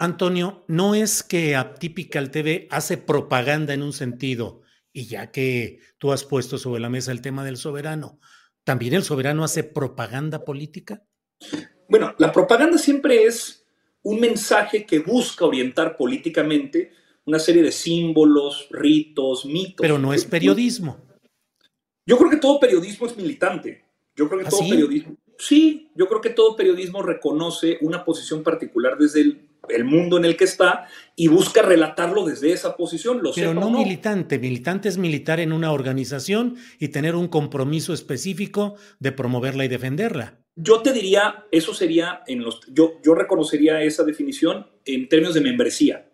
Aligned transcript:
Antonio, 0.00 0.64
no 0.66 0.94
es 0.94 1.22
que 1.22 1.54
Atypical 1.54 2.30
TV 2.30 2.66
hace 2.70 2.96
propaganda 2.96 3.74
en 3.74 3.82
un 3.82 3.92
sentido, 3.92 4.62
y 4.94 5.04
ya 5.04 5.30
que 5.30 5.80
tú 5.98 6.10
has 6.10 6.24
puesto 6.24 6.56
sobre 6.56 6.80
la 6.80 6.88
mesa 6.88 7.12
el 7.12 7.20
tema 7.20 7.44
del 7.44 7.58
soberano, 7.58 8.18
¿también 8.64 8.94
el 8.94 9.02
soberano 9.02 9.44
hace 9.44 9.62
propaganda 9.62 10.42
política? 10.42 11.04
Bueno, 11.86 12.14
la 12.16 12.32
propaganda 12.32 12.78
siempre 12.78 13.24
es 13.24 13.66
un 14.02 14.20
mensaje 14.20 14.86
que 14.86 15.00
busca 15.00 15.44
orientar 15.44 15.98
políticamente 15.98 16.92
una 17.26 17.38
serie 17.38 17.62
de 17.62 17.70
símbolos, 17.70 18.68
ritos, 18.70 19.44
mitos. 19.44 19.82
Pero 19.82 19.98
no 19.98 20.14
es 20.14 20.24
periodismo. 20.24 20.98
Yo 22.06 22.16
creo 22.16 22.30
que 22.30 22.38
todo 22.38 22.58
periodismo 22.58 23.06
es 23.06 23.18
militante. 23.18 23.84
Yo 24.16 24.26
creo 24.28 24.40
que 24.40 24.46
¿Ah, 24.46 24.50
todo 24.50 24.60
sí? 24.60 24.70
periodismo. 24.70 25.16
Sí, 25.38 25.90
yo 25.94 26.08
creo 26.08 26.22
que 26.22 26.30
todo 26.30 26.56
periodismo 26.56 27.02
reconoce 27.02 27.76
una 27.82 28.02
posición 28.02 28.42
particular 28.42 28.96
desde 28.96 29.20
el, 29.20 29.49
el 29.74 29.84
mundo 29.84 30.16
en 30.16 30.24
el 30.24 30.36
que 30.36 30.44
está 30.44 30.86
y 31.16 31.28
busca 31.28 31.62
relatarlo 31.62 32.24
desde 32.24 32.52
esa 32.52 32.76
posición. 32.76 33.22
Lo 33.22 33.32
Pero 33.32 33.54
no, 33.54 33.70
militante. 33.70 34.38
Militante 34.38 34.88
es 34.88 34.96
militar 34.98 35.40
en 35.40 35.52
una 35.52 35.72
organización 35.72 36.56
y 36.78 36.88
tener 36.88 37.14
un 37.14 37.28
compromiso 37.28 37.92
específico 37.92 38.76
de 38.98 39.12
promoverla 39.12 39.64
y 39.64 39.68
defenderla. 39.68 40.38
Yo 40.56 40.80
te 40.80 40.92
diría, 40.92 41.46
eso 41.50 41.74
sería 41.74 42.22
en 42.26 42.42
los. 42.42 42.60
Yo, 42.68 43.00
yo 43.02 43.14
reconocería 43.14 43.82
esa 43.82 44.04
definición 44.04 44.66
en 44.84 45.08
términos 45.08 45.34
de 45.34 45.40
membresía. 45.40 46.10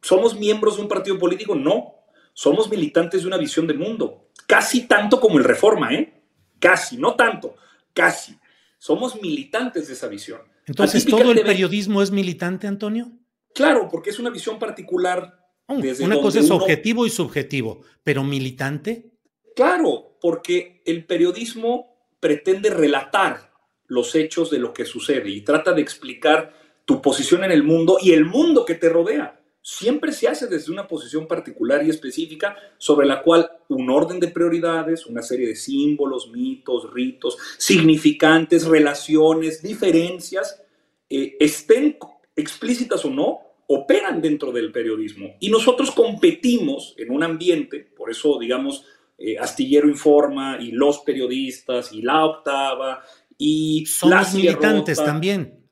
¿Somos 0.00 0.38
miembros 0.38 0.76
de 0.76 0.82
un 0.82 0.88
partido 0.88 1.18
político? 1.18 1.54
No. 1.54 1.94
Somos 2.32 2.68
militantes 2.68 3.22
de 3.22 3.28
una 3.28 3.38
visión 3.38 3.66
de 3.66 3.74
mundo. 3.74 4.30
Casi 4.46 4.86
tanto 4.86 5.20
como 5.20 5.38
el 5.38 5.44
Reforma, 5.44 5.94
¿eh? 5.94 6.22
Casi, 6.58 6.96
no 6.96 7.14
tanto, 7.14 7.56
casi. 7.92 8.36
Somos 8.78 9.20
militantes 9.20 9.86
de 9.86 9.94
esa 9.94 10.08
visión. 10.08 10.40
Entonces, 10.66 11.04
¿todo 11.04 11.30
el 11.32 11.40
periodismo 11.42 12.02
es 12.02 12.10
militante, 12.10 12.66
Antonio? 12.66 13.12
Claro, 13.54 13.88
porque 13.90 14.10
es 14.10 14.18
una 14.18 14.30
visión 14.30 14.58
particular. 14.58 15.40
Oh, 15.66 15.78
desde 15.78 16.04
una 16.04 16.20
cosa 16.20 16.40
es 16.40 16.46
uno- 16.46 16.56
objetivo 16.56 17.06
y 17.06 17.10
subjetivo, 17.10 17.82
pero 18.02 18.22
militante. 18.24 19.12
Claro, 19.56 20.18
porque 20.20 20.82
el 20.84 21.04
periodismo 21.06 22.08
pretende 22.20 22.70
relatar 22.70 23.52
los 23.86 24.14
hechos 24.14 24.50
de 24.50 24.58
lo 24.58 24.72
que 24.72 24.84
sucede 24.84 25.28
y 25.30 25.42
trata 25.42 25.72
de 25.72 25.82
explicar 25.82 26.52
tu 26.84 27.00
posición 27.00 27.44
en 27.44 27.52
el 27.52 27.62
mundo 27.62 27.98
y 28.00 28.12
el 28.12 28.24
mundo 28.24 28.64
que 28.64 28.74
te 28.74 28.88
rodea. 28.88 29.40
Siempre 29.66 30.12
se 30.12 30.28
hace 30.28 30.46
desde 30.46 30.70
una 30.70 30.86
posición 30.86 31.26
particular 31.26 31.82
y 31.82 31.88
específica 31.88 32.54
sobre 32.76 33.06
la 33.06 33.22
cual 33.22 33.50
un 33.68 33.88
orden 33.88 34.20
de 34.20 34.28
prioridades, 34.28 35.06
una 35.06 35.22
serie 35.22 35.48
de 35.48 35.56
símbolos, 35.56 36.30
mitos, 36.30 36.92
ritos, 36.92 37.38
significantes, 37.56 38.66
relaciones, 38.66 39.62
diferencias, 39.62 40.62
eh, 41.08 41.38
estén 41.40 41.96
explícitas 42.36 43.06
o 43.06 43.10
no, 43.10 43.38
operan 43.66 44.20
dentro 44.20 44.52
del 44.52 44.70
periodismo. 44.70 45.34
Y 45.40 45.48
nosotros 45.48 45.92
competimos 45.92 46.94
en 46.98 47.10
un 47.10 47.22
ambiente, 47.22 47.90
por 47.96 48.10
eso, 48.10 48.38
digamos, 48.38 48.84
eh, 49.16 49.38
Astillero 49.38 49.88
Informa 49.88 50.58
y 50.60 50.72
los 50.72 50.98
periodistas 50.98 51.90
y 51.90 52.02
la 52.02 52.22
octava 52.26 53.02
y 53.38 53.86
Somos 53.86 54.14
la 54.14 54.24
Silla 54.26 54.50
militantes 54.50 55.02
también. 55.02 55.64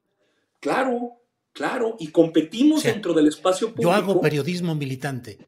Claro, 0.60 1.21
claro, 1.52 1.96
y 1.98 2.08
competimos 2.08 2.80
O 2.80 2.82
sea, 2.82 2.92
dentro 2.92 3.12
del 3.12 3.28
espacio 3.28 3.68
público. 3.68 3.90
Yo 3.90 3.92
hago 3.92 4.20
periodismo 4.20 4.74
militante. 4.74 5.38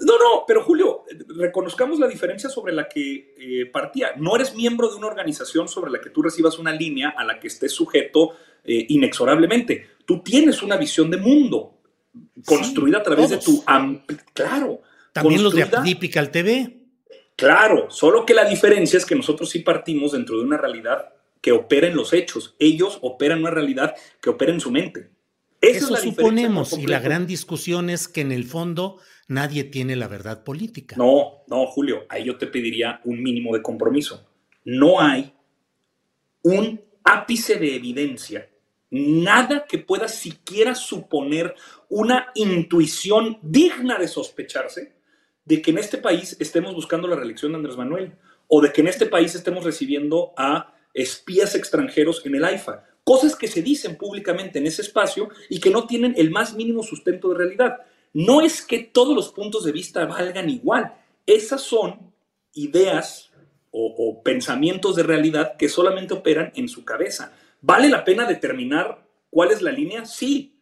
No, 0.00 0.18
no, 0.18 0.44
pero 0.46 0.62
Julio, 0.62 1.04
reconozcamos 1.36 1.98
la 1.98 2.06
diferencia 2.06 2.50
sobre 2.50 2.72
la 2.72 2.86
que 2.88 3.34
eh, 3.38 3.66
partía. 3.66 4.12
No 4.16 4.36
eres 4.36 4.54
miembro 4.54 4.90
de 4.90 4.96
una 4.96 5.06
organización 5.06 5.68
sobre 5.68 5.90
la 5.90 6.00
que 6.00 6.10
tú 6.10 6.22
recibas 6.22 6.58
una 6.58 6.72
línea 6.72 7.14
a 7.16 7.24
la 7.24 7.40
que 7.40 7.46
estés 7.46 7.72
sujeto 7.72 8.36
eh, 8.62 8.86
inexorablemente. 8.90 9.86
Tú 10.04 10.22
tienes 10.22 10.62
una 10.62 10.76
visión 10.76 11.10
de 11.10 11.16
mundo 11.16 11.78
construida 12.44 12.98
a 12.98 13.02
través 13.02 13.30
de 13.30 13.38
tu... 13.38 13.64
Claro. 14.34 14.82
También 15.12 15.42
los 15.42 15.54
de 15.54 15.62
Atypical 15.62 16.30
TV. 16.30 16.76
Claro, 17.36 17.90
solo 17.90 18.26
que 18.26 18.34
la 18.34 18.44
diferencia 18.44 18.98
es 18.98 19.06
que 19.06 19.14
nosotros 19.14 19.48
sí 19.50 19.60
partimos 19.60 20.12
dentro 20.12 20.38
de 20.38 20.44
una 20.44 20.58
realidad 20.58 21.12
que 21.40 21.52
opera 21.52 21.86
en 21.86 21.96
los 21.96 22.12
hechos. 22.12 22.54
Ellos 22.58 22.98
operan 23.02 23.40
una 23.40 23.50
realidad 23.50 23.94
que 24.20 24.30
opera 24.30 24.52
en 24.52 24.60
su 24.60 24.70
mente. 24.70 25.10
Eso 25.60 25.96
suponemos, 25.96 26.76
y 26.78 26.86
la 26.86 27.00
gran 27.00 27.26
discusión 27.26 27.90
es 27.90 28.08
que 28.08 28.20
en 28.20 28.32
el 28.32 28.44
fondo 28.44 28.98
nadie 29.28 29.64
tiene 29.64 29.96
la 29.96 30.08
verdad 30.08 30.44
política. 30.44 30.96
No, 30.96 31.44
no, 31.48 31.66
Julio, 31.66 32.06
ahí 32.08 32.24
yo 32.24 32.36
te 32.36 32.46
pediría 32.46 33.00
un 33.04 33.22
mínimo 33.22 33.54
de 33.54 33.62
compromiso. 33.62 34.28
No 34.64 35.00
hay 35.00 35.32
un 36.42 36.80
ápice 37.04 37.56
de 37.56 37.74
evidencia, 37.74 38.48
nada 38.90 39.66
que 39.68 39.78
pueda 39.78 40.08
siquiera 40.08 40.74
suponer 40.74 41.54
una 41.88 42.28
intuición 42.34 43.38
digna 43.42 43.98
de 43.98 44.08
sospecharse 44.08 44.96
de 45.44 45.62
que 45.62 45.70
en 45.70 45.78
este 45.78 45.98
país 45.98 46.36
estemos 46.40 46.74
buscando 46.74 47.08
la 47.08 47.16
reelección 47.16 47.52
de 47.52 47.58
Andrés 47.58 47.76
Manuel 47.76 48.12
o 48.48 48.60
de 48.60 48.72
que 48.72 48.80
en 48.80 48.88
este 48.88 49.06
país 49.06 49.34
estemos 49.34 49.64
recibiendo 49.64 50.32
a 50.36 50.74
espías 50.92 51.54
extranjeros 51.54 52.24
en 52.24 52.34
el 52.34 52.44
AIFA. 52.44 52.84
Cosas 53.06 53.36
que 53.36 53.46
se 53.46 53.62
dicen 53.62 53.94
públicamente 53.94 54.58
en 54.58 54.66
ese 54.66 54.82
espacio 54.82 55.28
y 55.48 55.60
que 55.60 55.70
no 55.70 55.86
tienen 55.86 56.14
el 56.18 56.32
más 56.32 56.54
mínimo 56.54 56.82
sustento 56.82 57.28
de 57.28 57.38
realidad. 57.38 57.76
No 58.12 58.40
es 58.40 58.62
que 58.62 58.80
todos 58.80 59.14
los 59.14 59.28
puntos 59.28 59.62
de 59.62 59.70
vista 59.70 60.04
valgan 60.06 60.50
igual. 60.50 60.92
Esas 61.24 61.62
son 61.62 62.12
ideas 62.54 63.30
o, 63.70 64.22
pensamientos 64.24 64.96
de 64.96 65.04
realidad 65.04 65.56
que 65.56 65.68
solamente 65.68 66.14
operan 66.14 66.50
en 66.56 66.68
su 66.68 66.84
cabeza. 66.84 67.32
¿Vale 67.60 67.88
la 67.88 68.04
pena 68.04 68.26
determinar 68.26 69.06
cuál 69.30 69.52
es 69.52 69.62
la 69.62 69.70
línea? 69.70 70.04
Sí. 70.04 70.58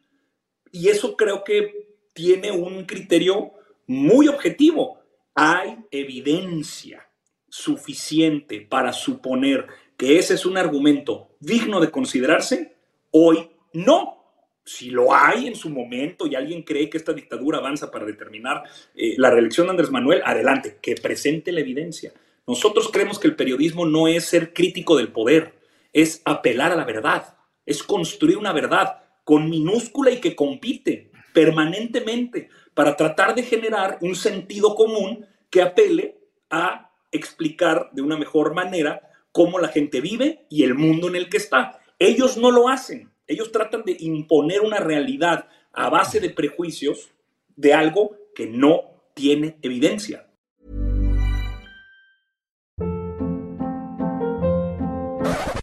Y 0.71 0.89
eso 0.89 1.17
creo 1.17 1.45
que 1.45 1.97
tiene 2.13 2.51
un 2.51 2.85
criterio 2.85 3.53
muy 3.87 4.29
objetivo. 4.29 5.01
Hay 5.35 5.79
evidencia 5.91 7.09
suficiente 7.49 8.61
para 8.61 8.93
suponer 8.93 9.67
ese 10.13 10.35
es 10.35 10.47
un 10.47 10.57
argumento 10.57 11.37
digno 11.41 11.81
de 11.81 11.91
considerarse. 11.91 12.77
Hoy 13.11 13.51
no. 13.73 14.23
Si 14.65 14.91
lo 14.91 15.15
hay 15.15 15.47
en 15.47 15.57
su 15.57 15.69
momento 15.69 16.27
y 16.27 16.35
alguien 16.35 16.63
cree 16.63 16.89
que 16.89 16.97
esta 16.97 17.13
dictadura 17.13 17.59
avanza 17.59 17.91
para 17.91 18.07
determinar 18.07 18.63
eh, 18.95 19.15
la 19.19 19.31
reelección 19.31 19.67
de 19.67 19.73
Andrés 19.73 19.91
Manuel, 19.91 20.23
adelante, 20.25 20.79
que 20.81 20.95
presente 20.95 21.53
la 21.53 21.61
evidencia. 21.61 22.15
Nosotros 22.47 22.89
creemos 22.91 23.19
que 23.19 23.29
el 23.29 23.37
periodismo 23.37 23.85
no 23.85 24.09
es 24.09 24.25
ser 24.25 24.53
crítico 24.55 24.97
del 24.97 25.13
poder, 25.13 25.55
es 25.93 26.23
apelar 26.25 26.73
a 26.73 26.77
la 26.77 26.85
verdad, 26.85 27.37
es 27.67 27.83
construir 27.83 28.39
una 28.39 28.53
verdad 28.53 29.03
con 29.23 29.51
minúscula 29.51 30.11
y 30.11 30.21
que 30.21 30.35
compite 30.35 31.11
permanentemente 31.33 32.49
para 32.75 32.97
tratar 32.97 33.35
de 33.35 33.43
generar 33.43 33.99
un 34.01 34.15
sentido 34.15 34.75
común 34.75 35.27
que 35.51 35.63
apele 35.63 36.19
a 36.51 36.91
explicar 37.11 37.91
de 37.93 38.03
una 38.03 38.17
mejor 38.17 38.55
manera 38.55 39.11
cómo 39.35 39.59
la 39.59 39.67
gente 39.67 40.01
vive 40.01 40.47
y 40.49 40.63
el 40.63 40.77
mundo 40.77 41.09
en 41.09 41.17
el 41.17 41.29
que 41.29 41.39
está. 41.39 41.81
Ellos 41.99 42.37
no 42.37 42.53
lo 42.53 42.69
hacen. 42.69 43.11
Ellos 43.27 43.51
tratan 43.51 43.83
de 43.83 43.97
imponer 43.99 44.61
una 44.61 44.79
realidad 44.79 45.49
a 45.73 45.91
base 45.91 46.21
de 46.21 46.31
prejuicios 46.31 47.11
de 47.57 47.75
algo 47.75 48.17
que 48.33 48.47
no 48.47 48.83
tiene 49.13 49.59
evidencia. 49.61 50.29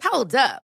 Hold 0.03 0.35
up. 0.35 0.70